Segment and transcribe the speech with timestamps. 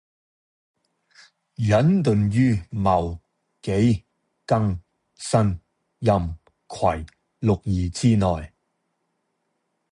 [1.57, 3.19] 隱遁於「戊、
[3.61, 4.03] 己、
[4.47, 4.79] 庚、
[5.13, 5.59] 辛、
[5.99, 7.05] 壬、癸」
[7.37, 8.51] 六儀之內